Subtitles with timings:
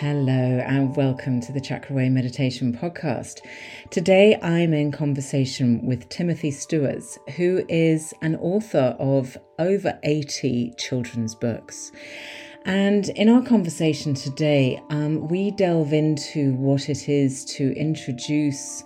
[0.00, 3.40] Hello, and welcome to the Chakra Way Meditation Podcast.
[3.90, 11.34] Today I'm in conversation with Timothy Stuetz, who is an author of over 80 children's
[11.34, 11.90] books.
[12.64, 18.84] And in our conversation today, um, we delve into what it is to introduce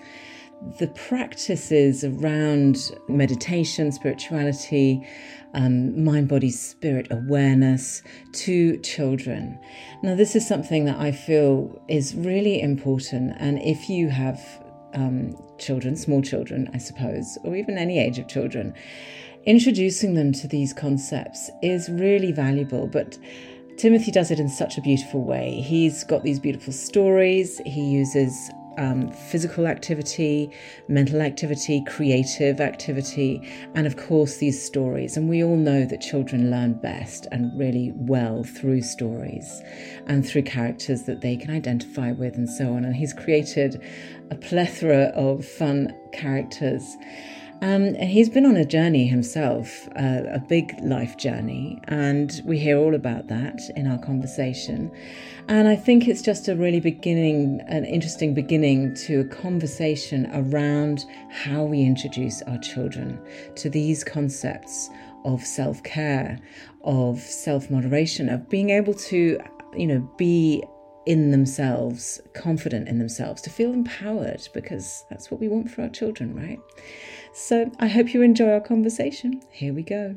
[0.79, 5.07] the practices around meditation, spirituality,
[5.55, 9.59] um, mind, body, spirit awareness to children.
[10.03, 13.35] Now, this is something that I feel is really important.
[13.39, 14.41] And if you have
[14.95, 18.75] um, children, small children, I suppose, or even any age of children,
[19.45, 22.87] introducing them to these concepts is really valuable.
[22.87, 23.19] But
[23.77, 25.61] Timothy does it in such a beautiful way.
[25.61, 27.61] He's got these beautiful stories.
[27.67, 30.51] He uses um, physical activity,
[30.89, 33.43] mental activity, creative activity,
[33.75, 35.17] and of course these stories.
[35.17, 39.63] And we all know that children learn best and really well through stories
[40.07, 42.85] and through characters that they can identify with and so on.
[42.85, 43.83] And he's created
[44.31, 46.97] a plethora of fun characters.
[47.63, 52.59] Um, and he's been on a journey himself, uh, a big life journey, and we
[52.59, 54.91] hear all about that in our conversation.
[55.49, 61.05] And I think it's just a really beginning, an interesting beginning to a conversation around
[61.31, 63.21] how we introduce our children
[63.57, 64.89] to these concepts
[65.25, 66.39] of self care,
[66.85, 69.39] of self moderation, of being able to,
[69.77, 70.63] you know, be
[71.07, 75.89] in themselves, confident in themselves, to feel empowered, because that's what we want for our
[75.89, 76.61] children, right?
[77.35, 79.43] So I hope you enjoy our conversation.
[79.51, 80.15] Here we go.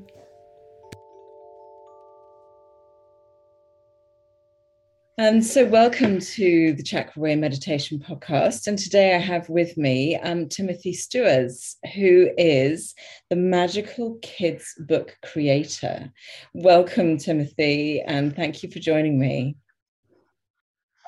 [5.17, 8.67] Um, so, welcome to the Chakra Way Meditation Podcast.
[8.67, 12.93] And today I have with me um, Timothy Stuetz, who is
[13.29, 16.11] the Magical Kids Book creator.
[16.53, 19.55] Welcome, Timothy, and thank you for joining me.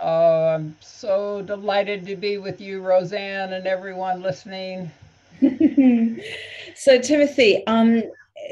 [0.01, 4.89] Oh, I'm so delighted to be with you, Rosanne, and everyone listening.
[6.75, 8.03] so Timothy, um,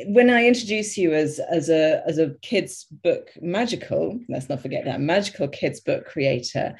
[0.08, 4.86] when I introduce you as as a as a kids book magical, let's not forget
[4.86, 6.76] that magical kids book creator,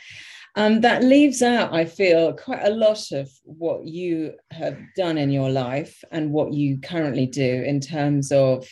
[0.56, 5.30] um, that leaves out, I feel, quite a lot of what you have done in
[5.30, 8.66] your life and what you currently do in terms of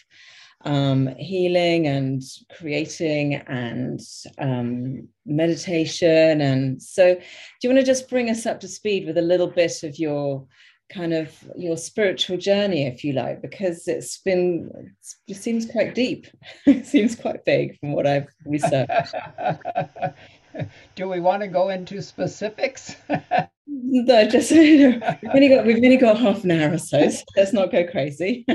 [0.63, 2.21] um, healing and
[2.57, 3.99] creating and
[4.37, 6.39] um, meditation.
[6.39, 7.21] And so, do
[7.61, 10.47] you want to just bring us up to speed with a little bit of your
[10.93, 14.93] kind of your spiritual journey, if you like, because it's been
[15.27, 16.27] it seems quite deep.
[16.65, 19.15] it seems quite big from what I've researched.
[20.95, 22.95] Do we want to go into specifics?
[23.67, 27.09] no, just you know, we've only got we've only got half an hour or so.
[27.09, 28.45] so let's not go crazy.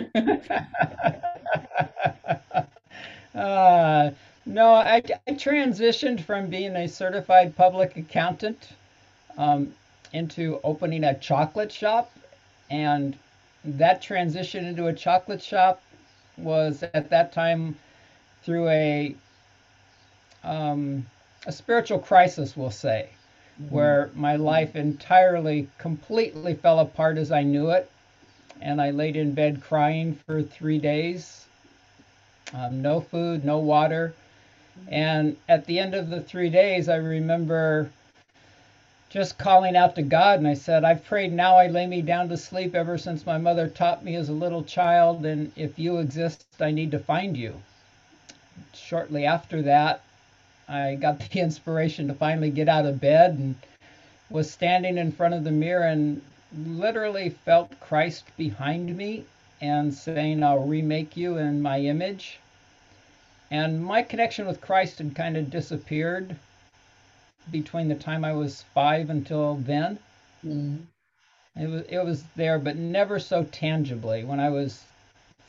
[3.34, 4.10] uh,
[4.46, 8.68] no, I, I transitioned from being a certified public accountant
[9.36, 9.74] um,
[10.12, 12.12] into opening a chocolate shop
[12.70, 13.16] and
[13.64, 15.82] that transition into a chocolate shop
[16.36, 17.76] was at that time
[18.42, 19.14] through a
[20.44, 21.06] um,
[21.46, 23.08] a spiritual crisis, we'll say,
[23.60, 23.74] mm-hmm.
[23.74, 27.90] where my life entirely, completely fell apart as I knew it.
[28.60, 31.46] and I laid in bed crying for three days.
[32.52, 34.14] Um, no food, no water.
[34.88, 37.90] And at the end of the three days, I remember
[39.10, 42.28] just calling out to God and I said, I've prayed now I lay me down
[42.28, 45.98] to sleep ever since my mother taught me as a little child, and if you
[45.98, 47.54] exist, I need to find you.
[48.74, 50.02] Shortly after that,
[50.68, 53.54] I got the inspiration to finally get out of bed and
[54.28, 56.20] was standing in front of the mirror and
[56.66, 59.24] literally felt Christ behind me
[59.62, 62.38] and saying, I'll remake you in my image.
[63.50, 66.36] And my connection with Christ had kind of disappeared
[67.50, 69.98] between the time I was five until then.
[70.46, 70.82] Mm.
[71.56, 74.24] It was it was there, but never so tangibly.
[74.24, 74.84] When I was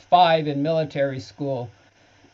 [0.09, 1.69] five in military school,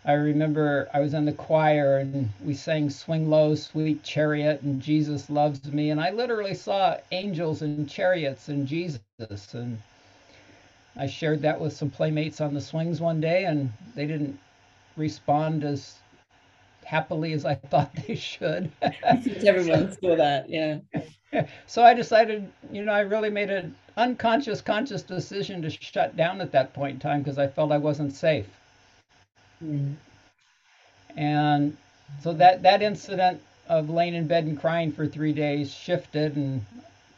[0.06, 4.82] I remember I was in the choir and we sang "Swing Low, Sweet Chariot" and
[4.82, 9.00] "Jesus Loves Me," and I literally saw angels and chariots and Jesus.
[9.54, 9.82] And
[10.96, 14.40] I shared that with some playmates on the swings one day, and they didn't
[14.96, 15.96] respond as
[16.86, 18.72] happily as I thought they should.
[19.46, 20.80] Everyone saw that, yeah.
[21.68, 26.40] So I decided, you know, I really made an unconscious, conscious decision to shut down
[26.40, 28.48] at that point in time because I felt I wasn't safe.
[29.62, 29.96] Mm.
[31.18, 31.76] And
[32.22, 36.66] so that that incident of laying in bed and crying for three days shifted, and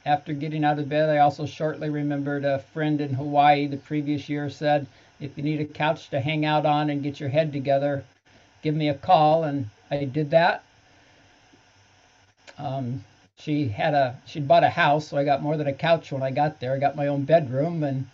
[0.04, 4.30] after getting out of bed, I also shortly remembered a friend in Hawaii the previous
[4.30, 4.88] year said,
[5.20, 8.04] "If you need a couch to hang out on and get your head together,
[8.68, 10.62] give me a call, and I did that.
[12.58, 13.06] Um,
[13.38, 16.22] she had a she'd bought a house, so I got more than a couch when
[16.22, 16.74] I got there.
[16.74, 18.08] I got my own bedroom, and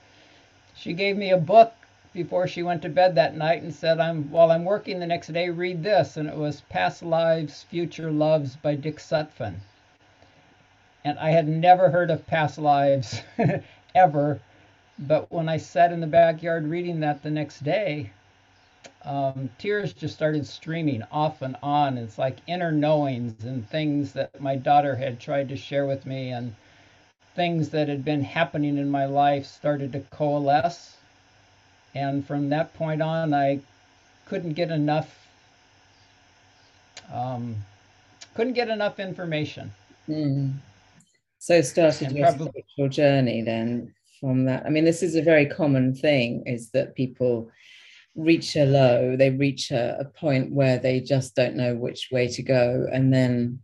[0.75, 1.73] she gave me a book
[2.13, 5.33] before she went to bed that night and said, "I'm while I'm working the next
[5.33, 9.55] day, read this." And it was "Past Lives, Future Loves" by Dick Sutphin.
[11.03, 13.23] And I had never heard of past lives
[13.95, 14.39] ever,
[14.99, 18.11] but when I sat in the backyard reading that the next day,
[19.05, 21.97] um, tears just started streaming off and on.
[21.97, 26.31] It's like inner knowings and things that my daughter had tried to share with me,
[26.31, 26.55] and
[27.35, 30.97] things that had been happening in my life started to coalesce.
[31.95, 33.59] And from that point on, I
[34.25, 35.27] couldn't get enough.
[37.13, 37.55] Um,
[38.35, 39.71] couldn't get enough information.
[40.07, 40.53] Mm.
[41.39, 44.65] So started and your probably, spiritual journey then from that.
[44.65, 47.51] I mean, this is a very common thing: is that people
[48.15, 52.27] reach a low, they reach a, a point where they just don't know which way
[52.27, 53.59] to go, and then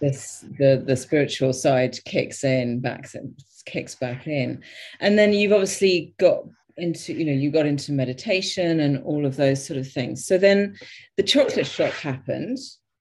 [0.00, 3.34] this the the spiritual side kicks in, backs in,
[3.66, 4.62] kicks back in,
[5.00, 6.44] and then you've obviously got
[6.76, 10.26] into you know you got into meditation and all of those sort of things.
[10.26, 10.76] So then
[11.16, 12.58] the chocolate shop happened,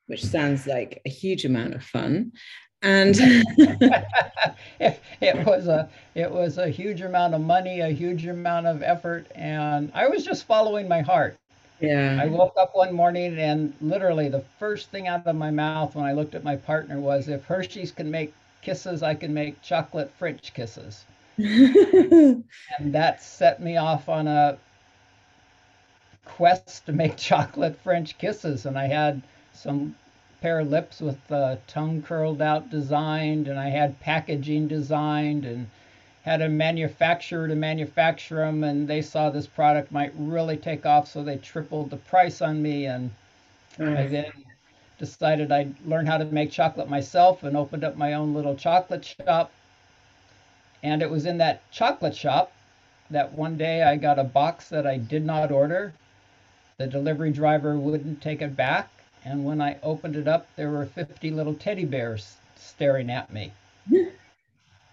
[0.07, 2.31] which sounds like a huge amount of fun
[2.81, 3.16] and
[4.80, 8.81] it, it, was a it was a huge amount of money a huge amount of
[8.81, 11.38] effort and i was just following my heart.
[11.81, 12.20] Yeah.
[12.22, 16.06] I woke up one morning and literally the first thing out of my mouth when
[16.06, 20.12] i looked at my partner was if hershey's can make kisses i can make chocolate
[20.18, 21.06] french kisses.
[21.38, 24.58] And that set me off on a
[26.26, 29.22] quest to make chocolate french kisses and i had
[29.54, 29.96] some
[30.42, 35.68] pair of lips with the tongue curled out designed, and I had packaging designed, and
[36.24, 41.08] had a manufacturer to manufacture them, and they saw this product might really take off,
[41.08, 43.12] so they tripled the price on me, and
[43.78, 43.98] mm.
[43.98, 44.31] I then
[44.98, 49.06] decided I'd learn how to make chocolate myself and opened up my own little chocolate
[49.06, 49.52] shop.
[50.84, 52.52] And it was in that chocolate shop
[53.10, 55.94] that one day I got a box that I did not order.
[56.78, 58.90] The delivery driver wouldn't take it back
[59.26, 63.52] and when I opened it up, there were 50 little teddy bears staring at me.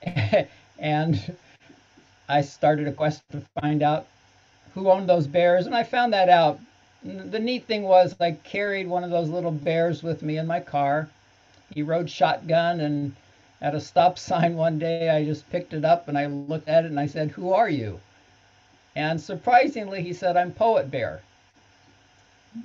[0.78, 1.36] and
[2.28, 4.06] I started a quest to find out
[4.74, 6.60] who owned those bears, and I found that out.
[7.02, 10.60] The neat thing was I carried one of those little bears with me in my
[10.60, 11.08] car.
[11.72, 13.14] He rode shotgun, and
[13.60, 16.84] at a stop sign one day, I just picked it up and I looked at
[16.84, 18.00] it and I said, Who are you?
[18.94, 21.22] And surprisingly, he said, I'm Poet Bear.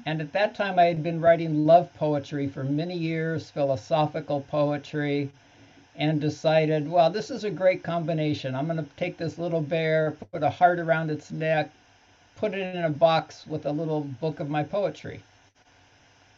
[0.06, 5.30] And at that time, I had been writing love poetry for many years, philosophical poetry,
[5.96, 8.56] and decided, well, this is a great combination.
[8.56, 11.72] I'm going to take this little bear, put a heart around its neck,
[12.38, 15.22] put it in a box with a little book of my poetry.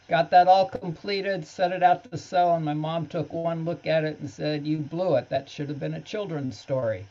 [0.08, 3.86] Got that all completed, set it out to sell, and my mom took one look
[3.86, 5.28] at it and said, You blew it.
[5.30, 7.06] That should have been a children's story.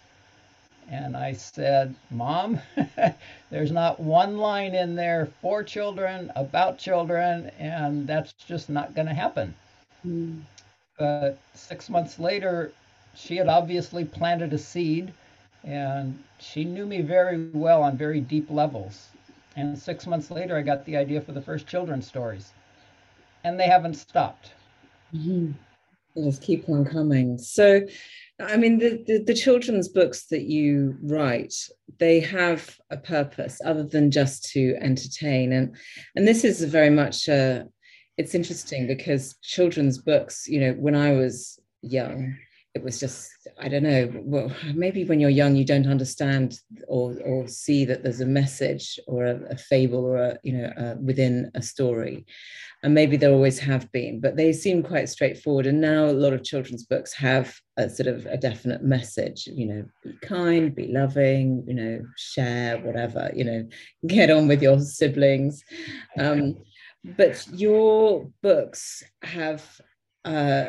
[0.89, 2.59] And I said, Mom,
[3.49, 9.07] there's not one line in there for children, about children, and that's just not going
[9.07, 9.55] to happen.
[10.05, 10.41] Mm.
[10.97, 12.73] But six months later,
[13.13, 15.13] she had obviously planted a seed,
[15.63, 19.11] And she knew me very well on very deep levels.
[19.55, 22.53] And six months later, I got the idea for the first children's stories.
[23.43, 24.53] And they haven't stopped.
[25.13, 25.51] Mm-hmm.
[26.23, 27.37] Just keep on coming.
[27.37, 27.81] So,
[28.43, 31.53] I mean, the, the, the, children's books that you write,
[31.99, 35.51] they have a purpose other than just to entertain.
[35.53, 35.75] And,
[36.15, 37.67] and this is very much, a,
[38.17, 42.35] it's interesting because children's books, you know, when I was young,
[42.75, 47.15] it was just i don't know well maybe when you're young you don't understand or
[47.25, 50.95] or see that there's a message or a, a fable or a you know uh,
[51.01, 52.25] within a story.
[52.83, 55.67] And maybe there always have been but they seem quite straightforward.
[55.67, 59.65] And now a lot of children's books have a sort of a definite message you
[59.65, 63.67] know be kind be loving you know share whatever you know
[64.07, 65.63] get on with your siblings.
[66.17, 66.57] Um,
[67.03, 69.63] but your books have
[70.23, 70.65] uh,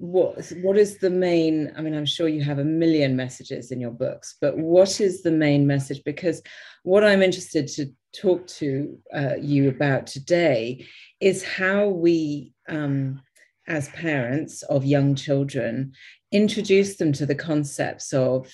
[0.00, 3.78] what what is the main i mean i'm sure you have a million messages in
[3.78, 6.02] your books but what is the main message?
[6.06, 6.42] Because
[6.84, 10.86] what i'm interested to talk to uh, you about today
[11.20, 13.20] is how we um,
[13.68, 15.92] as parents of young children
[16.32, 18.50] introduce them to the concepts of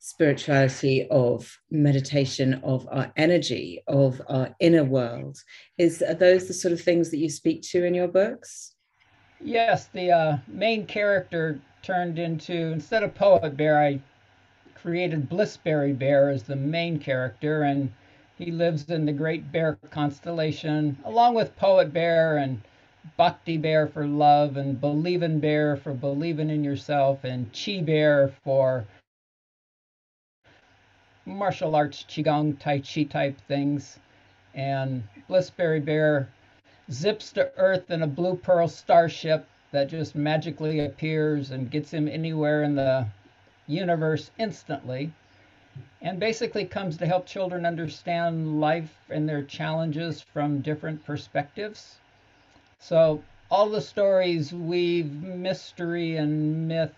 [0.00, 5.38] spirituality of meditation of our energy of our inner world.
[5.76, 8.74] Is are those the sort of things that you speak to in your books
[9.40, 14.00] Yes, the uh, main character turned into instead of Poet Bear, I
[14.74, 17.92] created Blissberry Bear as the main character, and
[18.36, 22.60] he lives in the Great Bear constellation, along with Poet Bear and
[23.16, 28.84] Bhakti Bear for love, and Believing Bear for believing in yourself, and Chi Bear for
[31.24, 33.98] martial arts, Qigong, Tai Chi type things,
[34.54, 36.28] and Blissberry Bear
[36.90, 42.08] zips to Earth in a blue pearl starship that just magically appears and gets him
[42.08, 43.06] anywhere in the
[43.66, 45.12] universe instantly.
[46.00, 51.98] And basically comes to help children understand life and their challenges from different perspectives.
[52.78, 56.94] So, all the stories weave mystery and myth,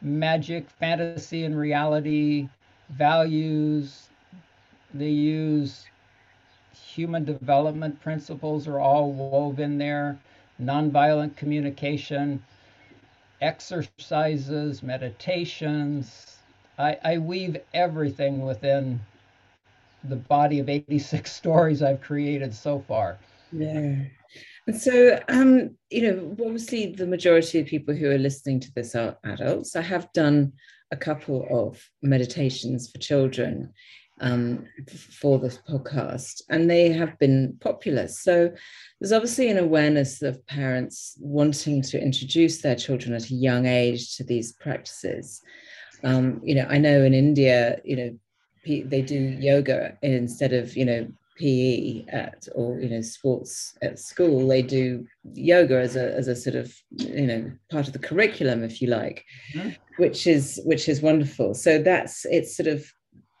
[0.00, 2.48] magic, fantasy, and reality,
[2.90, 4.08] values.
[4.92, 5.86] They use
[6.94, 10.18] human development principles are all woven there,
[10.60, 12.42] nonviolent communication,
[13.40, 16.36] exercises, meditations.
[16.78, 19.00] I, I weave everything within
[20.04, 23.18] the body of 86 stories I've created so far.
[23.52, 23.96] Yeah.
[24.66, 28.94] And so, um, you know, obviously the majority of people who are listening to this
[28.94, 29.74] are adults.
[29.74, 30.52] I have done
[30.92, 33.72] a couple of meditations for children
[34.20, 38.06] um, for this podcast, and they have been popular.
[38.08, 38.52] So
[39.00, 44.16] there's obviously an awareness of parents wanting to introduce their children at a young age
[44.16, 45.40] to these practices.
[46.04, 48.18] Um, you know, I know in India, you know,
[48.64, 51.08] they do yoga instead of you know
[51.38, 54.46] PE at or you know sports at school.
[54.46, 58.62] They do yoga as a as a sort of you know part of the curriculum,
[58.62, 59.24] if you like,
[59.54, 59.70] mm-hmm.
[59.96, 61.54] which is which is wonderful.
[61.54, 62.92] So that's it's sort of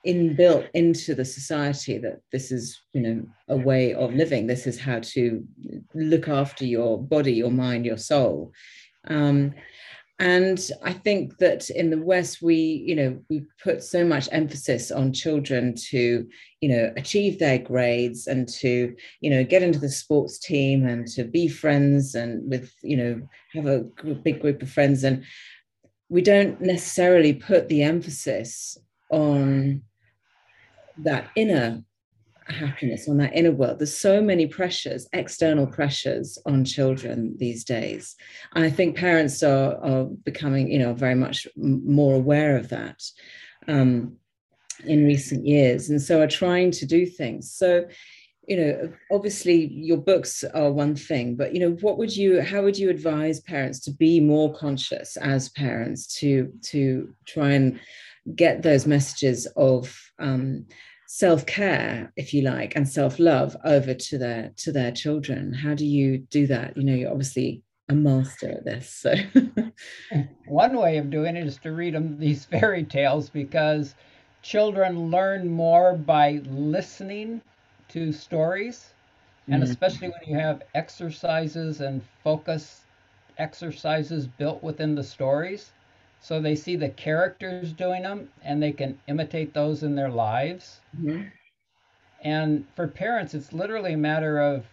[0.06, 4.46] inbuilt into the society that this is you know a way of living.
[4.46, 5.44] This is how to
[5.94, 8.52] look after your body your mind your soul.
[9.06, 9.54] Um,
[10.18, 14.90] and i think that in the west we you know we put so much emphasis
[14.90, 16.28] on children to
[16.60, 21.06] you know achieve their grades and to you know get into the sports team and
[21.06, 23.80] to be friends and with you know have a
[24.22, 25.04] big group of friends.
[25.04, 25.24] And
[26.08, 28.76] we don't necessarily put the emphasis
[29.10, 29.82] on
[31.04, 31.82] that inner
[32.46, 33.78] happiness, on that inner world.
[33.78, 38.16] There's so many pressures, external pressures on children these days.
[38.54, 43.00] And I think parents are, are becoming, you know, very much more aware of that
[43.68, 44.16] um,
[44.84, 45.90] in recent years.
[45.90, 47.52] And so are trying to do things.
[47.52, 47.86] So,
[48.48, 52.62] you know, obviously your books are one thing, but, you know, what would you, how
[52.62, 57.78] would you advise parents to be more conscious as parents to, to try and
[58.34, 60.66] get those messages of, um,
[61.12, 65.52] self-care if you like and self-love over to their to their children.
[65.52, 66.76] How do you do that?
[66.76, 69.14] You know you're obviously a master at this so.
[70.46, 73.96] One way of doing it is to read them these fairy tales because
[74.42, 77.42] children learn more by listening
[77.88, 78.94] to stories
[79.48, 79.70] and mm-hmm.
[79.72, 82.82] especially when you have exercises and focus
[83.38, 85.72] exercises built within the stories
[86.20, 90.80] so they see the characters doing them and they can imitate those in their lives.
[90.98, 91.28] Mm-hmm.
[92.22, 94.66] And for parents, it's literally a matter of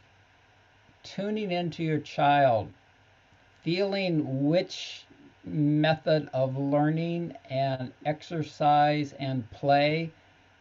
[1.03, 2.71] tuning into your child,
[3.63, 5.05] feeling which
[5.45, 10.11] method of learning and exercise and play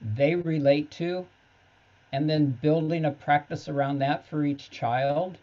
[0.00, 1.26] they relate to,
[2.12, 5.38] and then building a practice around that for each child.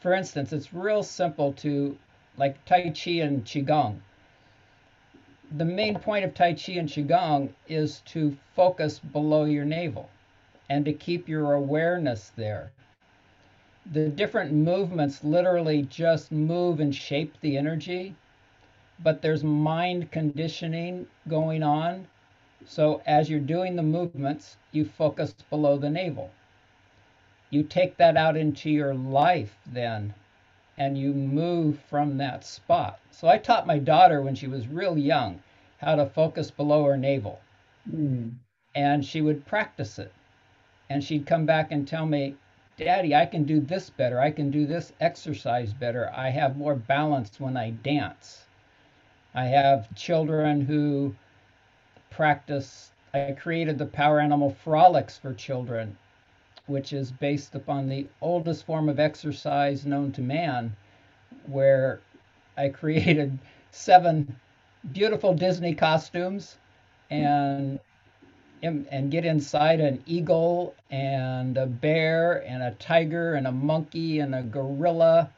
[0.00, 1.98] For instance, it's real simple to
[2.38, 4.00] like Tai Chi and Qigong.
[5.52, 10.08] The main point of Tai Chi and Qigong is to focus below your navel
[10.68, 12.70] and to keep your awareness there.
[13.90, 18.14] The different movements literally just move and shape the energy,
[19.02, 22.06] but there's mind conditioning going on.
[22.64, 26.30] So as you're doing the movements, you focus below the navel.
[27.50, 30.14] You take that out into your life then,
[30.80, 32.98] and you move from that spot.
[33.10, 35.42] So I taught my daughter when she was real young
[35.76, 37.38] how to focus below her navel.
[37.86, 38.32] Mm.
[38.74, 40.10] And she would practice it.
[40.88, 42.34] And she'd come back and tell me,
[42.78, 44.20] Daddy, I can do this better.
[44.20, 46.10] I can do this exercise better.
[46.14, 48.46] I have more balance when I dance.
[49.34, 51.14] I have children who
[52.08, 52.90] practice.
[53.12, 55.98] I created the Power Animal Frolics for children,
[56.70, 60.74] which is based upon the oldest form of exercise known to man,
[61.46, 62.00] where
[62.56, 63.38] I created
[63.72, 64.36] seven
[64.92, 66.56] beautiful Disney costumes
[67.10, 67.78] and
[68.62, 74.34] and get inside an eagle and a bear and a tiger and a monkey and
[74.34, 75.30] a gorilla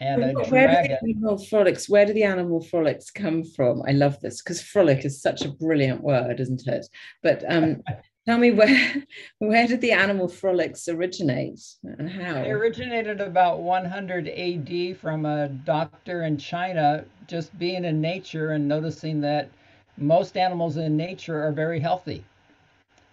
[0.00, 0.98] and a where dragon.
[1.00, 3.82] Do the animal frolics, where do the animal frolics come from?
[3.86, 6.88] I love this because frolic is such a brilliant word, isn't it?
[7.22, 7.82] But um,
[8.28, 9.02] tell me where
[9.38, 12.34] where did the animal frolics originate and how?
[12.34, 18.68] They originated about 100 AD from a doctor in China just being in nature and
[18.68, 19.48] noticing that
[19.96, 22.22] most animals in nature are very healthy.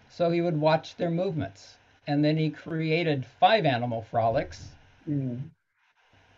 [0.10, 1.78] So he would watch their movements.
[2.08, 4.68] And then he created five animal frolics
[5.10, 5.42] mm.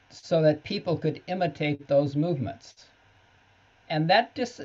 [0.10, 2.86] so that people could imitate those movements.
[3.90, 4.62] And that just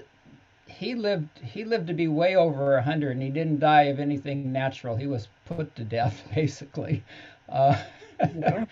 [0.79, 4.53] he lived he lived to be way over 100 and he didn't die of anything
[4.53, 4.97] natural.
[4.97, 7.03] He was put to death basically.
[7.49, 7.77] Uh,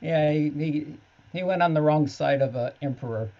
[0.00, 0.86] yeah, he, he
[1.32, 3.30] he went on the wrong side of an emperor.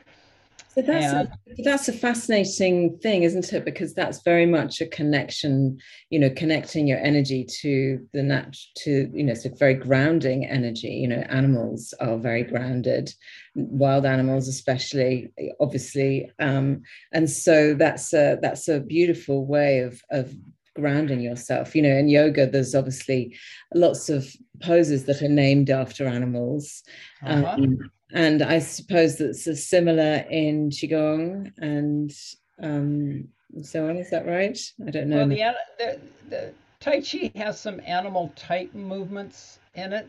[0.76, 1.32] So that's a,
[1.64, 3.64] that's a fascinating thing, isn't it?
[3.64, 5.78] Because that's very much a connection,
[6.10, 10.44] you know, connecting your energy to the nat to you know, it's a very grounding
[10.44, 10.88] energy.
[10.88, 13.10] You know, animals are very grounded,
[13.54, 20.34] wild animals especially, obviously, um, and so that's a that's a beautiful way of of
[20.74, 23.34] grounding yourself you know in yoga there's obviously
[23.74, 26.82] lots of poses that are named after animals
[27.22, 27.54] uh-huh.
[27.54, 27.78] um,
[28.12, 32.12] and I suppose that's a similar in qigong and
[32.61, 33.29] um,
[33.62, 33.97] so on.
[33.97, 34.59] Is that right?
[34.87, 35.27] I don't know.
[35.27, 40.09] Well, the, the, the Tai Chi has some animal type movements in it,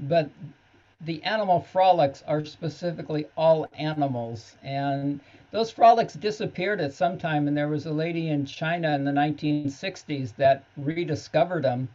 [0.00, 0.30] but
[1.02, 4.56] the animal frolics are specifically all animals.
[4.62, 5.20] And
[5.50, 9.12] those frolics disappeared at some time, and there was a lady in China in the
[9.12, 11.88] 1960s that rediscovered them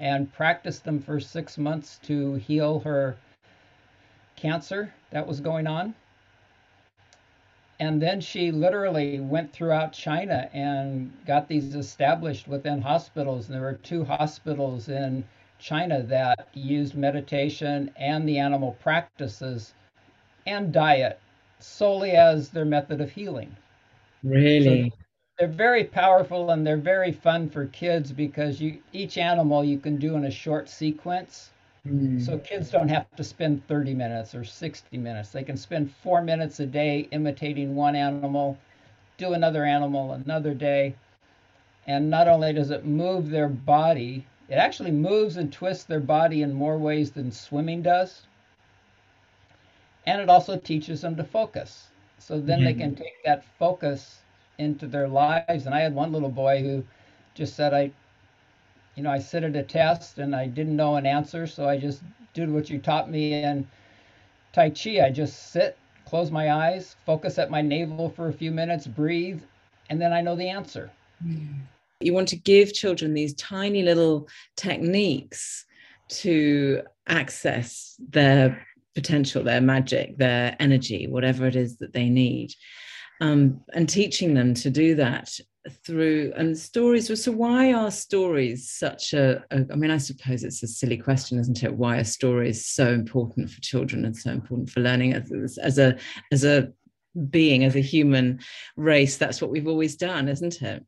[0.00, 3.16] and practiced them for six months to heal her
[4.36, 5.94] cancer that was going on.
[7.80, 13.46] And then she literally went throughout China and got these established within hospitals.
[13.46, 15.24] And there were two hospitals in
[15.58, 19.74] China that used meditation and the animal practices
[20.46, 21.18] and diet
[21.60, 23.56] solely as their method of healing.
[24.22, 24.90] Really?
[24.90, 24.96] So
[25.38, 29.96] they're very powerful and they're very fun for kids because you each animal you can
[29.96, 31.51] do in a short sequence
[31.86, 32.24] Mm.
[32.24, 35.30] So kids don't have to spend 30 minutes or 60 minutes.
[35.30, 38.56] They can spend four minutes a day imitating one animal,
[39.18, 40.94] do another animal another day.
[41.86, 46.42] And not only does it move their body, it actually moves and twists their body
[46.42, 48.26] in more ways than swimming does.
[50.06, 51.88] And it also teaches them to focus.
[52.18, 52.64] So then mm-hmm.
[52.66, 54.20] they can take that focus
[54.58, 55.66] into their lives.
[55.66, 56.84] And I had one little boy who
[57.34, 57.90] just said, I,
[58.94, 61.78] you know, I sit at a test and I didn't know an answer, so I
[61.78, 62.02] just
[62.34, 63.66] did what you taught me in
[64.52, 65.00] Tai Chi.
[65.04, 69.42] I just sit, close my eyes, focus at my navel for a few minutes, breathe,
[69.88, 70.90] and then I know the answer.
[72.00, 75.64] You want to give children these tiny little techniques
[76.08, 82.52] to access their potential, their magic, their energy, whatever it is that they need.
[83.20, 85.38] Um, and teaching them to do that
[85.84, 90.62] through and stories so why are stories such a, a I mean I suppose it's
[90.62, 91.74] a silly question isn't it?
[91.74, 95.12] Why are stories so important for children and so important for learning?
[95.12, 95.96] As, as a
[96.32, 96.72] as a
[97.30, 98.40] being as a human
[98.76, 100.84] race that's what we've always done isn't it?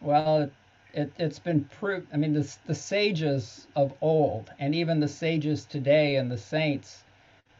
[0.00, 0.52] Well it
[0.96, 5.64] it, has been proved i mean the, the sages of old and even the sages
[5.66, 7.04] today and the saints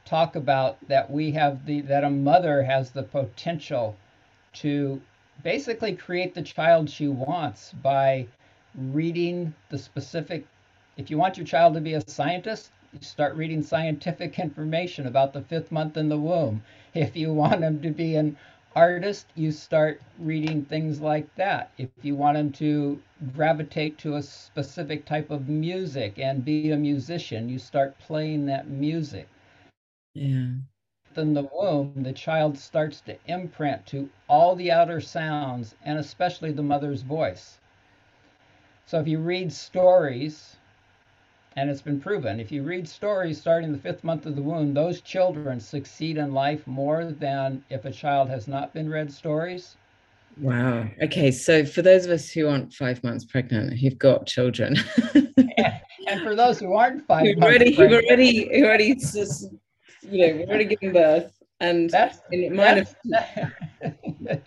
[0.04, 3.94] talk about that we have the that a mother has the potential
[4.54, 5.00] to
[5.42, 8.26] basically create the child she wants by
[8.74, 10.46] reading the specific
[10.96, 15.32] if you want your child to be a scientist you start reading scientific information about
[15.32, 16.62] the fifth month in the womb.
[16.94, 18.36] If you want them to be an
[18.74, 21.70] artist you start reading things like that.
[21.78, 23.00] If you want them to
[23.34, 28.68] gravitate to a specific type of music and be a musician you start playing that
[28.68, 29.28] music.
[30.14, 30.46] Yeah.
[31.18, 36.52] In the womb, the child starts to imprint to all the outer sounds and especially
[36.52, 37.58] the mother's voice.
[38.84, 40.56] So if you read stories,
[41.56, 44.74] and it's been proven, if you read stories starting the fifth month of the womb,
[44.74, 49.76] those children succeed in life more than if a child has not been read stories.
[50.38, 50.86] Wow.
[51.02, 51.30] Okay.
[51.30, 54.76] So for those of us who aren't five months pregnant, who've got children.
[56.06, 59.48] and, for those who aren't 5 who've already, who've already, who already just
[60.10, 63.52] you know, we've already given birth, and that's it might that's, have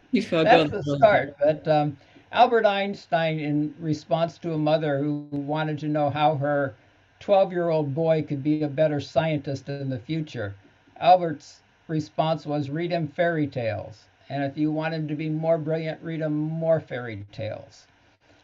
[0.43, 1.35] that's the start.
[1.39, 1.97] But um,
[2.31, 6.75] Albert Einstein, in response to a mother who wanted to know how her
[7.19, 10.55] 12-year-old boy could be a better scientist in the future,
[10.99, 15.57] Albert's response was, "Read him fairy tales." And if you want him to be more
[15.57, 17.87] brilliant, read him more fairy tales.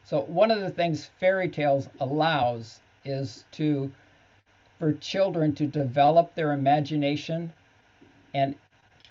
[0.04, 3.92] So, one of the things fairy tales allows is to
[4.80, 7.52] for children to develop their imagination
[8.34, 8.56] and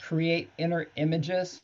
[0.00, 1.62] create inner images.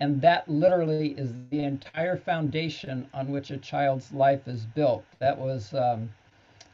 [0.00, 5.04] And that literally is the entire foundation on which a child's life is built.
[5.18, 6.10] That was um,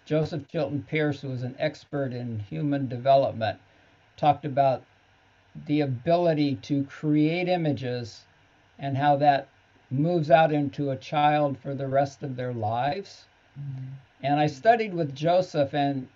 [0.05, 3.59] Joseph Chilton Pearce, who was an expert in human development,
[4.17, 4.85] talked about
[5.67, 8.25] the ability to create images
[8.79, 9.49] and how that
[9.91, 13.25] moves out into a child for the rest of their lives.
[13.59, 13.87] Mm-hmm.
[14.23, 16.09] And I studied with Joseph, and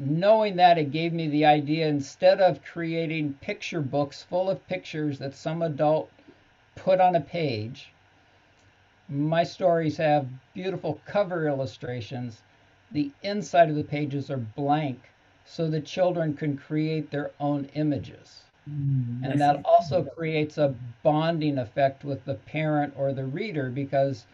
[0.00, 5.18] knowing that it gave me the idea instead of creating picture books full of pictures
[5.18, 6.10] that some adult
[6.74, 7.92] put on a page
[9.10, 12.42] my stories have beautiful cover illustrations.
[12.92, 15.10] The inside of the pages are blank
[15.44, 18.42] so the children can create their own images.
[18.68, 24.26] Mm, and that also creates a bonding effect with the parent or the reader because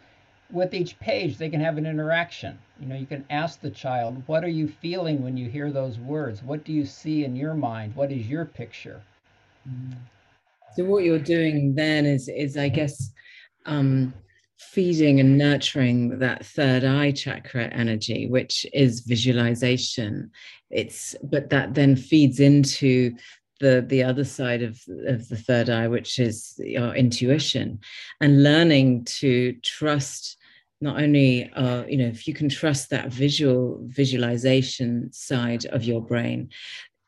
[0.52, 2.58] with each page they can have an interaction.
[2.80, 5.98] You know you can ask the child what are you feeling when you hear those
[5.98, 6.42] words?
[6.42, 7.94] What do you see in your mind?
[7.94, 9.00] What is your picture?
[10.76, 13.10] So what you're doing then is is i guess
[13.64, 14.14] um
[14.58, 20.30] feeding and nurturing that third eye chakra energy which is visualization.
[20.70, 23.14] It's but that then feeds into
[23.60, 27.78] the the other side of of the third eye which is your intuition
[28.20, 30.36] and learning to trust
[30.80, 36.00] not only uh, you know if you can trust that visual visualization side of your
[36.00, 36.50] brain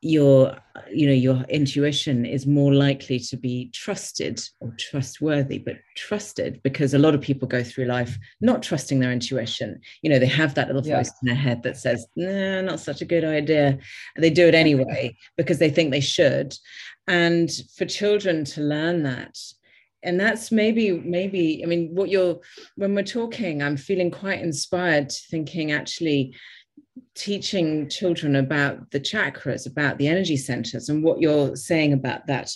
[0.01, 0.57] your
[0.93, 6.95] you know your intuition is more likely to be trusted or trustworthy but trusted because
[6.95, 9.81] a lot of people go through life not trusting their intuition.
[10.03, 11.19] You know they have that little voice yeah.
[11.23, 13.79] in their head that says nah not such a good idea.
[14.15, 16.55] And they do it anyway because they think they should.
[17.09, 19.37] And for children to learn that
[20.03, 22.39] and that's maybe maybe i mean what you're
[22.77, 26.35] when we're talking i'm feeling quite inspired thinking actually
[27.15, 32.51] teaching children about the chakras about the energy centers and what you're saying about that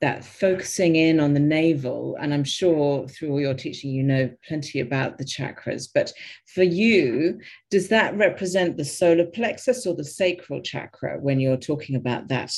[0.00, 4.30] that focusing in on the navel and i'm sure through all your teaching you know
[4.46, 6.12] plenty about the chakras but
[6.54, 7.38] for you
[7.70, 12.52] does that represent the solar plexus or the sacral chakra when you're talking about that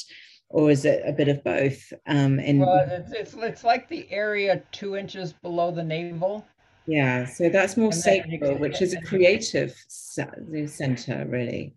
[0.51, 1.93] or is it a bit of both?
[2.07, 6.45] Um, in well, it's, it's, it's like the area two inches below the navel.
[6.91, 11.73] Yeah, so that's more sacral, which is a creative center, really.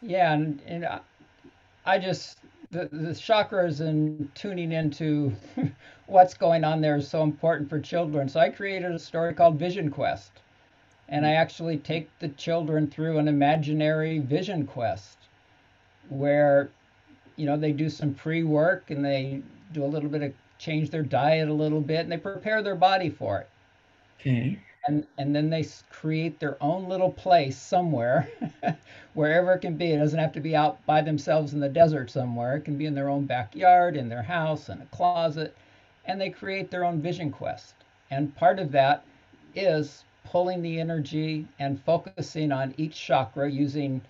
[0.00, 1.00] Yeah, and, and
[1.86, 2.38] I just
[2.72, 5.32] the, the chakras and tuning into
[6.06, 8.28] what's going on there is so important for children.
[8.28, 10.32] So I created a story called Vision Quest,
[11.08, 15.18] and I actually take the children through an imaginary vision quest
[16.08, 16.70] where
[17.36, 20.90] you know, they do some pre work and they do a little bit of change
[20.90, 23.48] their diet a little bit and they prepare their body for it.
[24.18, 24.58] Okay.
[24.86, 28.28] And, and then they create their own little place somewhere,
[29.14, 29.92] wherever it can be.
[29.92, 32.56] It doesn't have to be out by themselves in the desert somewhere.
[32.56, 35.56] It can be in their own backyard, in their house, in a closet.
[36.04, 37.74] And they create their own vision quest.
[38.10, 39.04] And part of that
[39.54, 44.02] is pulling the energy and focusing on each chakra using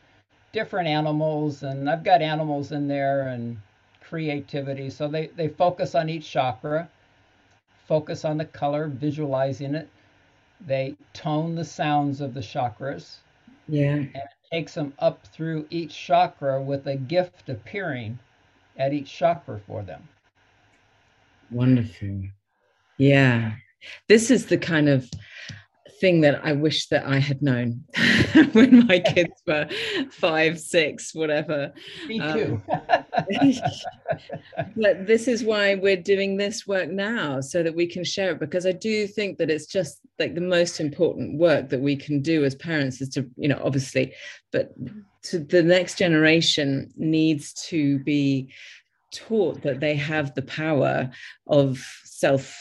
[0.52, 3.58] different animals, and I've got animals in there and
[4.00, 4.90] creativity.
[4.90, 6.88] So they, they focus on each chakra,
[7.92, 9.86] focus on the color, visualizing it.
[10.66, 13.16] They tone the sounds of the chakras.
[13.68, 13.96] Yeah.
[13.96, 18.18] And it takes them up through each chakra with a gift appearing
[18.78, 20.08] at each chakra for them.
[21.50, 22.22] Wonderful.
[22.96, 23.56] Yeah.
[24.08, 25.10] This is the kind of
[26.02, 27.84] thing that I wish that I had known
[28.52, 29.68] when my kids were
[30.10, 31.72] five, six, whatever.
[32.08, 32.60] Me too.
[32.68, 33.04] Um,
[34.76, 38.40] but this is why we're doing this work now, so that we can share it.
[38.40, 42.20] Because I do think that it's just like the most important work that we can
[42.20, 44.12] do as parents is to, you know, obviously,
[44.50, 44.74] but
[45.30, 48.48] to the next generation needs to be
[49.14, 51.10] taught that they have the power
[51.46, 52.58] of self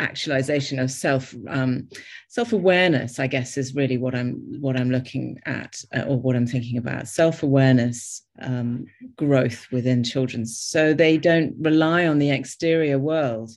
[0.00, 1.88] actualization of self um,
[2.28, 6.36] self awareness i guess is really what i'm what i'm looking at uh, or what
[6.36, 7.08] i'm thinking about.
[7.08, 8.86] Self awareness um,
[9.16, 10.46] growth within children.
[10.46, 13.50] So they don't rely on the exterior world.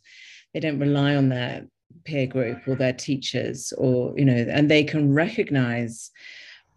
[0.53, 1.65] They don't rely on their
[2.05, 6.11] peer group or their teachers or you know and they can recognize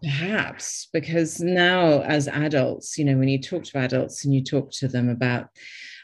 [0.01, 4.71] perhaps because now as adults you know when you talk to adults and you talk
[4.71, 5.49] to them about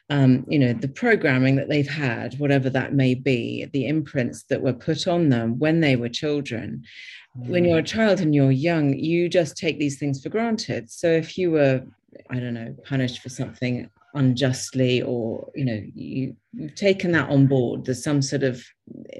[0.09, 4.61] um, you know, the programming that they've had, whatever that may be, the imprints that
[4.61, 6.83] were put on them when they were children.
[7.35, 7.87] When you're a mm.
[7.87, 10.91] child and you're young, you just take these things for granted.
[10.91, 11.83] So if you were,
[12.29, 17.47] I don't know, punished for something unjustly or you know you, you've taken that on
[17.47, 18.63] board there's some sort of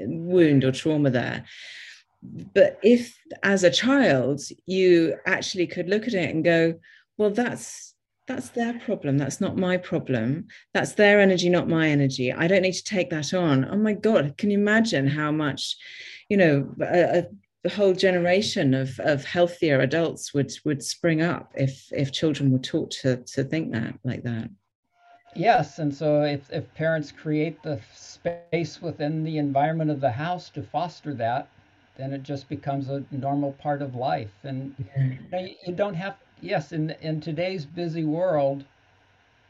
[0.06, 1.44] wound or trauma there
[2.54, 6.76] but if as a child you actually could look at it and go
[7.18, 7.93] well that's
[8.28, 9.18] that's their problem.
[9.18, 10.48] That's not my problem.
[10.74, 12.32] That's their energy not my energy.
[12.32, 13.66] I don't need to take that on.
[13.70, 15.76] Oh my god can you imagine how much
[16.30, 17.26] you know a,
[17.66, 22.60] a, whole generation of, of healthier adults would would spring up if if children were
[22.60, 24.50] taught to to think that like that?
[25.36, 30.50] Yes and so if, if parents create the space within the environment of the house
[30.52, 31.48] to foster that
[31.98, 34.34] then it just becomes a normal part of life.
[34.44, 38.66] And you, know, you, you don't have yes, in in today's busy world,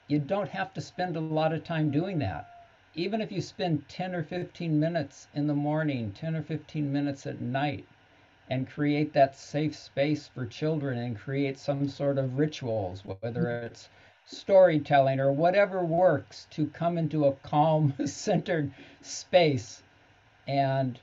[0.08, 2.48] you don't have to spend a lot of time doing that.
[2.94, 7.26] Even if you spend 10 or 15 minutes in the morning, 10 or 15 minutes
[7.26, 7.88] at night,
[8.50, 13.66] and create that safe space for children and create some sort of rituals, whether mm-hmm.
[13.66, 13.90] it's
[14.26, 19.82] storytelling or whatever works to come into a calm, centered space
[20.48, 21.00] and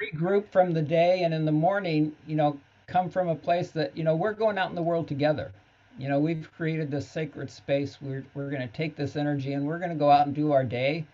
[0.00, 2.58] regroup from the day and in the morning, you know,
[2.92, 5.50] come from a place that you know we're going out in the world together.
[5.98, 7.98] You know we've created this sacred space.
[8.02, 10.52] We're, we're going to take this energy and we're going to go out and do
[10.52, 11.06] our day.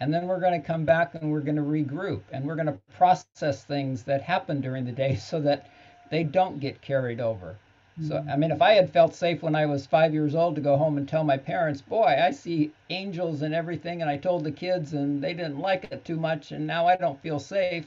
[0.00, 2.66] And then we're going to come back and we're going to regroup and we're going
[2.66, 5.68] to process things that happen during the day so that
[6.10, 7.56] they don't get carried over.
[7.98, 8.08] Mm-hmm.
[8.08, 10.60] so i mean if i had felt safe when i was five years old to
[10.60, 14.42] go home and tell my parents boy i see angels and everything and i told
[14.42, 17.86] the kids and they didn't like it too much and now i don't feel safe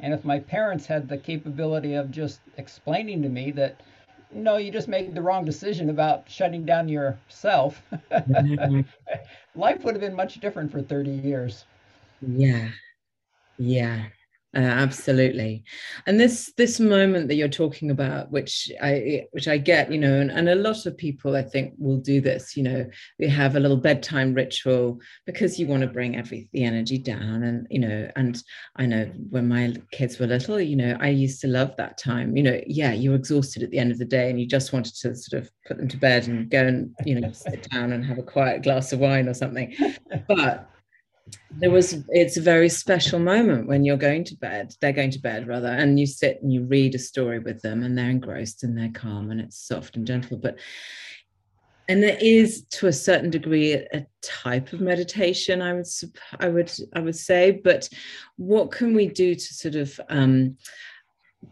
[0.00, 3.82] and if my parents had the capability of just explaining to me that,
[4.32, 8.80] no, you just made the wrong decision about shutting down yourself, mm-hmm.
[9.54, 11.64] life would have been much different for 30 years.
[12.20, 12.70] Yeah.
[13.58, 14.06] Yeah.
[14.56, 15.64] Uh, absolutely.
[16.06, 20.18] And this this moment that you're talking about which i which i get you know
[20.18, 22.86] and, and a lot of people i think will do this you know
[23.18, 27.42] we have a little bedtime ritual because you want to bring every the energy down
[27.42, 28.42] and you know and
[28.76, 32.34] i know when my kids were little you know i used to love that time
[32.36, 34.94] you know yeah you're exhausted at the end of the day and you just wanted
[34.94, 38.04] to sort of put them to bed and go and you know sit down and
[38.04, 39.74] have a quiet glass of wine or something.
[40.28, 40.68] But
[41.50, 45.18] there was it's a very special moment when you're going to bed they're going to
[45.18, 48.62] bed rather and you sit and you read a story with them and they're engrossed
[48.62, 50.56] and they're calm and it's soft and gentle but
[51.88, 55.86] and there is to a certain degree a type of meditation i would
[56.40, 57.88] i would i would say but
[58.36, 60.56] what can we do to sort of um,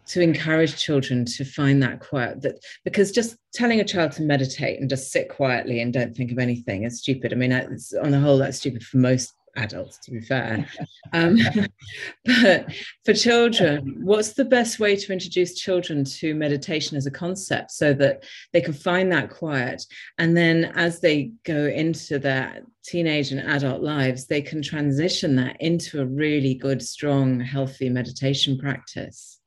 [0.07, 4.79] to encourage children to find that quiet that because just telling a child to meditate
[4.79, 7.31] and just sit quietly and don't think of anything is stupid.
[7.31, 10.67] I mean on the whole that's stupid for most adults, to be fair.
[11.13, 11.37] Um,
[12.25, 17.71] but for children, what's the best way to introduce children to meditation as a concept
[17.71, 19.83] so that they can find that quiet?
[20.17, 25.59] And then as they go into their teenage and adult lives, they can transition that
[25.59, 29.39] into a really good, strong, healthy meditation practice.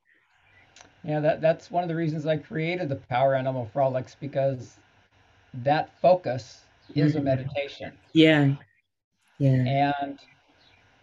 [1.03, 4.75] Yeah, that, that's one of the reasons I created the Power Animal Frolics because
[5.53, 6.61] that focus
[6.95, 7.25] is a mm-hmm.
[7.25, 7.93] meditation.
[8.13, 8.55] Yeah.
[9.39, 9.93] Yeah.
[9.99, 10.19] And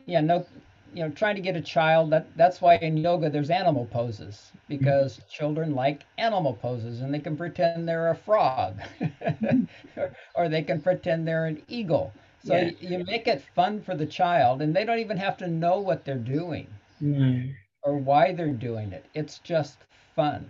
[0.07, 0.47] yeah, no,
[0.95, 4.53] you know, trying to get a child that that's why in yoga there's animal poses
[4.69, 5.29] because mm-hmm.
[5.31, 9.65] children like animal poses and they can pretend they're a frog mm-hmm.
[10.01, 12.13] or, or, they can pretend they're an eagle.
[12.45, 12.71] So yeah.
[12.81, 15.81] you, you, make it fun for the child and they don't even have to know
[15.81, 16.69] what they're doing
[17.03, 17.53] mm.
[17.83, 19.05] or why they're doing it.
[19.15, 19.79] It's just
[20.15, 20.49] fun.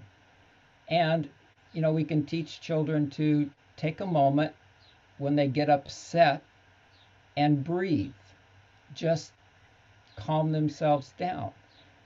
[0.89, 1.29] And
[1.73, 4.55] you know, we can teach children to take a moment
[5.19, 6.43] when they get upset
[7.37, 8.13] and breathe.
[8.95, 9.33] Just
[10.17, 11.53] calm themselves down.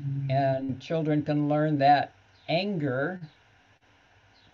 [0.02, 0.30] Mm-hmm.
[0.30, 2.12] And children can learn that
[2.48, 3.20] anger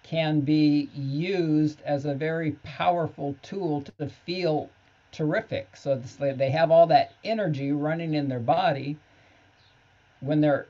[0.03, 4.71] can be used as a very powerful tool to feel
[5.11, 5.75] terrific.
[5.77, 8.99] So they have all that energy running in their body
[10.21, 10.67] when they're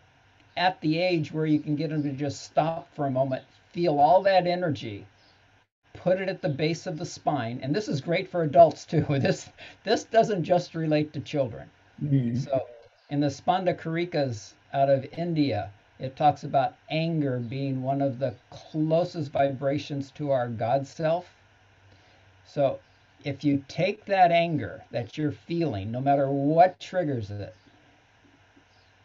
[0.57, 3.99] at the age where you can get them to just stop for a moment, feel
[3.99, 5.07] all that energy,
[6.07, 7.59] put it at the base of the spine.
[7.65, 9.05] And this is great for adults too.
[9.19, 9.51] This
[9.83, 11.69] this doesn't just relate to children.
[12.01, 12.37] Mm-hmm.
[12.37, 12.65] So
[13.11, 18.35] in the Spanda Karikas out of India, it talks about anger being one of the
[18.51, 21.29] closest vibrations to our God self.
[22.47, 22.79] So
[23.25, 27.53] if you take that anger that you're feeling, no matter what triggers it,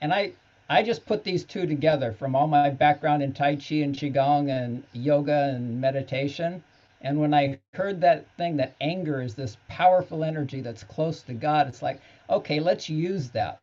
[0.02, 0.34] and I
[0.70, 4.52] I just put these two together from all my background in Tai Chi and Qigong
[4.52, 6.64] and yoga and meditation.
[7.04, 11.34] And when I heard that thing that anger is this powerful energy that's close to
[11.34, 13.60] God, it's like, okay, let's use that.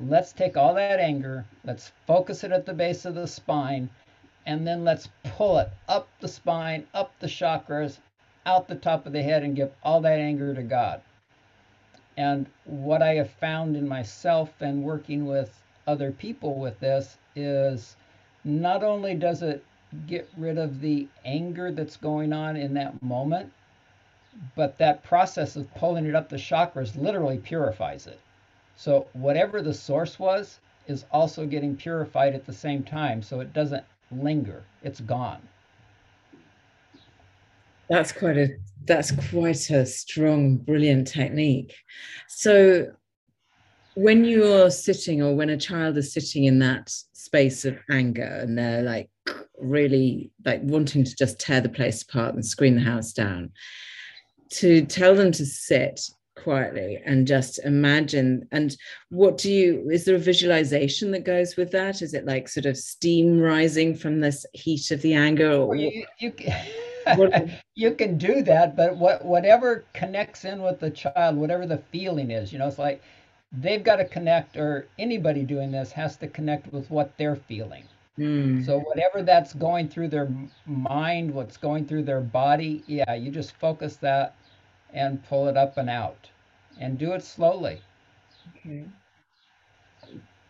[0.00, 3.90] Let's take all that anger, let's focus it at the base of the spine,
[4.46, 7.98] and then let's pull it up the spine, up the chakras,
[8.46, 11.02] out the top of the head, and give all that anger to God.
[12.16, 17.96] And what I have found in myself and working with other people with this is
[18.42, 19.64] not only does it
[20.06, 23.52] get rid of the anger that's going on in that moment,
[24.54, 28.20] but that process of pulling it up the chakras literally purifies it.
[28.76, 33.22] So whatever the source was is also getting purified at the same time.
[33.22, 34.62] So it doesn't linger.
[34.82, 35.40] It's gone.
[37.88, 38.48] That's quite a
[38.86, 41.74] that's quite a strong, brilliant technique.
[42.28, 42.92] So
[44.00, 48.56] when you're sitting or when a child is sitting in that space of anger and
[48.56, 49.10] they're like
[49.58, 53.50] really like wanting to just tear the place apart and screen the house down,
[54.48, 56.00] to tell them to sit
[56.34, 58.74] quietly and just imagine and
[59.10, 62.00] what do you is there a visualization that goes with that?
[62.00, 66.06] Is it like sort of steam rising from this heat of the anger or you,
[66.18, 66.32] you,
[67.74, 72.30] you can do that but what whatever connects in with the child whatever the feeling
[72.30, 73.02] is you know it's like
[73.52, 77.84] they've got to connect or anybody doing this has to connect with what they're feeling
[78.18, 78.64] mm.
[78.64, 80.28] so whatever that's going through their
[80.66, 84.34] mind what's going through their body yeah you just focus that
[84.92, 86.28] and pull it up and out
[86.78, 87.80] and do it slowly.
[88.56, 88.84] Okay.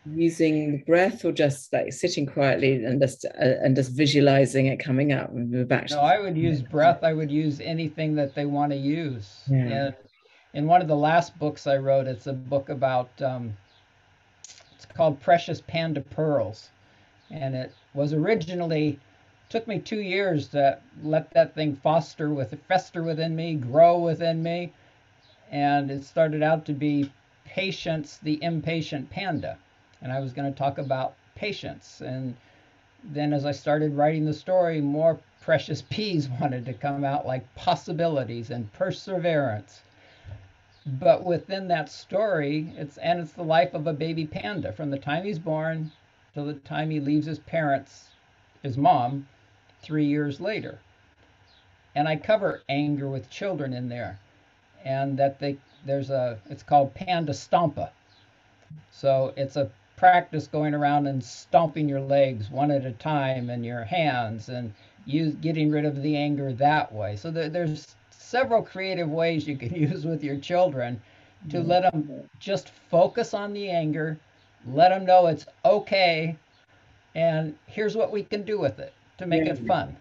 [0.06, 4.78] Using the breath or just like sitting quietly and just uh, and just visualizing it
[4.78, 5.90] coming out and back.
[5.90, 7.04] No, I would use breath.
[7.04, 9.42] I would use anything that they want to use.
[9.46, 9.56] Yeah.
[9.56, 9.94] And
[10.52, 13.56] in one of the last books I wrote, it's a book about um,
[14.74, 16.70] it's called Precious Panda Pearls,
[17.30, 18.98] and it was originally
[19.48, 24.42] took me two years to let that thing foster with fester within me, grow within
[24.42, 24.72] me,
[25.50, 27.10] and it started out to be
[27.44, 29.58] patience, the impatient panda,
[30.00, 32.00] and I was going to talk about patience.
[32.00, 32.36] And
[33.02, 37.54] then as I started writing the story, more precious peas wanted to come out, like
[37.54, 39.80] possibilities and perseverance.
[40.98, 44.98] But within that story, it's and it's the life of a baby panda from the
[44.98, 45.92] time he's born
[46.35, 48.09] till the time he leaves his parents,
[48.62, 49.29] his mom,
[49.83, 50.81] three years later.
[51.94, 54.18] And I cover anger with children in there,
[54.85, 57.90] and that they there's a it's called Panda Stompa.
[58.90, 63.64] So it's a practice going around and stomping your legs one at a time and
[63.64, 64.72] your hands and
[65.07, 67.14] you getting rid of the anger that way.
[67.16, 67.94] So there, there's
[68.30, 71.00] several creative ways you can use with your children
[71.48, 71.70] to mm-hmm.
[71.70, 74.18] let them just focus on the anger,
[74.66, 76.36] let them know it's okay,
[77.14, 79.52] and here's what we can do with it to make yeah.
[79.52, 79.96] it fun.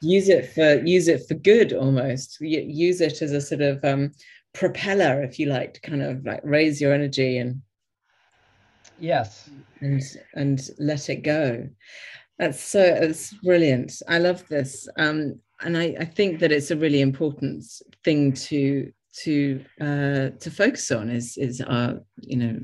[0.00, 2.40] Use it for use it for good almost.
[2.40, 4.12] Use it as a sort of um,
[4.54, 7.60] propeller if you like to kind of like raise your energy and
[8.98, 9.50] yes.
[9.80, 10.02] and
[10.34, 11.68] and let it go.
[12.38, 13.92] That's so it's brilliant.
[14.08, 14.88] I love this.
[14.96, 17.64] Um and i i think that it's a really important
[18.04, 22.58] thing to to uh to focus on is is our you know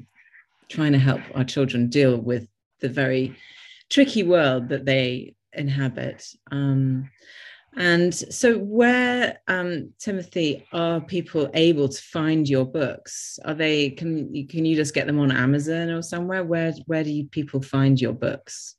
[0.68, 2.46] trying to help our children deal with
[2.80, 3.34] the very
[3.90, 6.26] tricky world that they inhabit.
[6.50, 7.10] Um,
[7.76, 13.38] and so, where um, Timothy are people able to find your books?
[13.44, 16.42] Are they can can you just get them on Amazon or somewhere?
[16.42, 18.76] Where where do people find your books?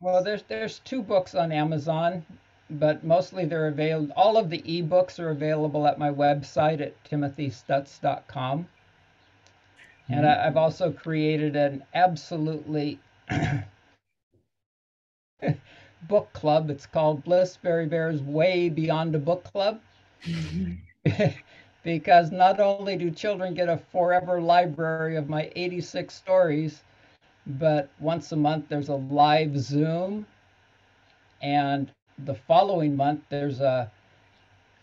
[0.00, 2.26] Well, there's there's two books on Amazon,
[2.70, 4.12] but mostly they're available.
[4.16, 8.58] All of the ebooks are available at my website at timothystuetz.com.
[8.60, 10.12] Mm-hmm.
[10.12, 12.98] And I, I've also created an absolutely
[16.08, 16.70] book club.
[16.70, 19.80] It's called Bliss Fairy Bears Way Beyond a Book Club.
[21.82, 26.82] because not only do children get a forever library of my 86 stories,
[27.46, 30.26] but once a month there's a live Zoom,
[31.40, 31.90] and
[32.24, 33.90] the following month there's a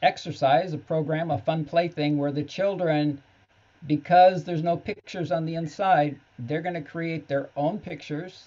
[0.02, 3.22] exercise, a program, a fun play thing where the children,
[3.86, 8.44] because there's no pictures on the inside, they're going to create their own pictures.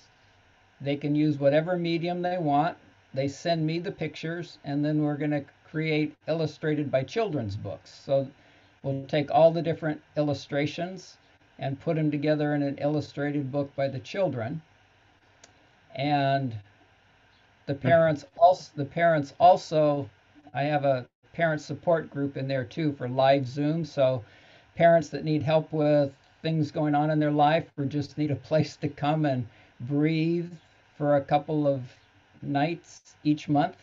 [0.80, 2.76] They can use whatever medium they want.
[3.12, 7.92] They send me the pictures, and then we're going to create illustrated by children's books.
[8.04, 8.28] So
[8.82, 11.16] we'll take all the different illustrations
[11.58, 14.62] and put them together in an illustrated book by the children.
[15.94, 16.54] And
[17.70, 20.10] the parents also the parents also
[20.52, 23.84] I have a parent support group in there too for live Zoom.
[23.84, 24.24] So
[24.74, 26.12] parents that need help with
[26.42, 29.46] things going on in their life or just need a place to come and
[29.82, 30.50] breathe
[30.98, 31.82] for a couple of
[32.42, 33.76] nights each month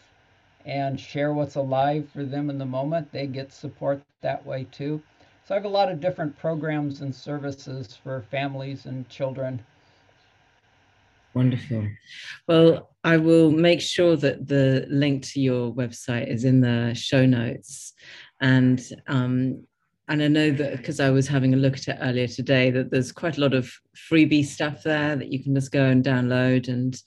[0.66, 5.02] and share what's alive for them in the moment, they get support that way too.
[5.46, 9.64] So I have a lot of different programs and services for families and children.
[11.38, 11.88] Wonderful.
[12.48, 17.28] Well, I will make sure that the link to your website is in the show
[17.28, 17.94] notes.
[18.42, 19.64] And um,
[20.08, 22.90] and I know that because I was having a look at it earlier today, that
[22.90, 23.72] there's quite a lot of
[24.10, 26.70] freebie stuff there that you can just go and download.
[26.70, 27.00] And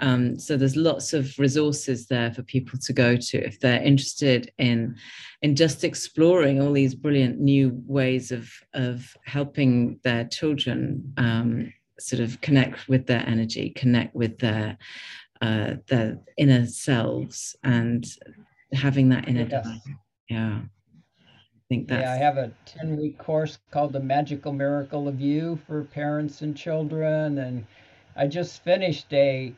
[0.00, 4.50] um, so there's lots of resources there for people to go to if they're interested
[4.58, 4.96] in
[5.42, 12.20] in just exploring all these brilliant new ways of of helping their children um, sort
[12.20, 14.78] of connect with their energy, connect with their
[15.40, 18.06] uh, their inner selves and
[18.72, 19.68] having that inner yes.
[20.28, 20.60] yeah
[21.24, 25.20] i think that yeah i have a 10 week course called the magical miracle of
[25.20, 27.64] you for parents and children and
[28.16, 29.54] i just finished a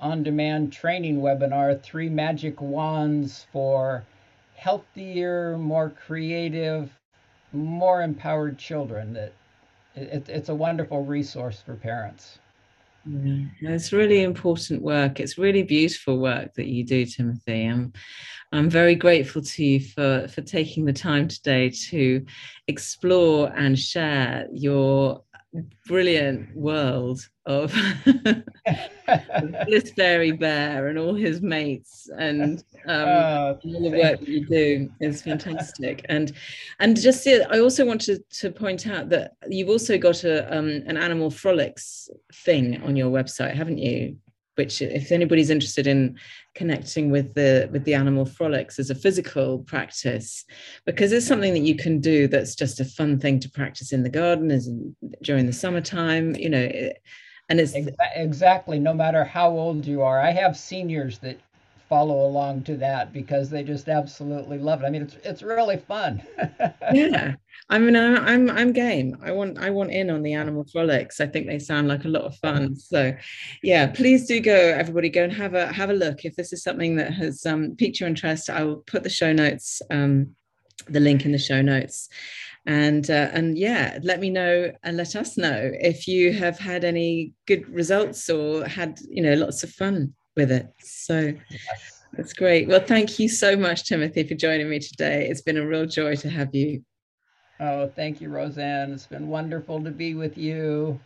[0.00, 4.04] on demand training webinar three magic wands for
[4.54, 6.90] healthier more creative
[7.52, 9.32] more empowered children that
[10.02, 12.38] it, it's a wonderful resource for parents
[13.10, 15.20] yeah, it's really important work.
[15.20, 17.64] It's really beautiful work that you do, Timothy.
[17.64, 17.92] I'm,
[18.52, 22.24] I'm very grateful to you for, for taking the time today to
[22.66, 25.22] explore and share your
[25.86, 27.72] brilliant world of
[29.66, 32.08] this fairy bear and all his mates.
[32.18, 36.04] And um, oh, all the work that you do is fantastic.
[36.08, 36.32] And
[36.78, 40.96] and just i also wanted to point out that you've also got a um, an
[40.96, 44.16] animal frolics thing on your website haven't you?
[44.56, 46.18] Which if anybody's interested in
[46.54, 50.44] connecting with the with the animal frolics as a physical practice
[50.84, 54.02] because it's something that you can do that's just a fun thing to practice in
[54.02, 56.68] the garden as in, during the summertime you know
[57.48, 57.74] and it's
[58.14, 61.38] exactly no matter how old you are i have seniors that
[61.88, 64.86] follow along to that because they just absolutely love it.
[64.86, 66.22] I mean, it's it's really fun.
[66.92, 67.34] yeah,
[67.70, 69.16] I mean, I'm I'm game.
[69.22, 71.20] I want I want in on the animal frolics.
[71.20, 72.76] I think they sound like a lot of fun.
[72.76, 73.14] So,
[73.62, 76.24] yeah, please do go, everybody, go and have a have a look.
[76.24, 79.32] If this is something that has um, piqued your interest, I will put the show
[79.32, 80.34] notes, um,
[80.88, 82.08] the link in the show notes
[82.66, 86.84] and uh, and yeah let me know and let us know if you have had
[86.84, 90.72] any good results or had you know lots of fun with it.
[90.80, 91.34] So
[92.12, 92.68] that's great.
[92.68, 95.28] Well, thank you so much, Timothy, for joining me today.
[95.28, 96.82] It's been a real joy to have you.
[97.60, 98.92] Oh, thank you, Rosanne.
[98.92, 101.00] It's been wonderful to be with you.